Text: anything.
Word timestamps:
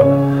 anything. 0.00 0.39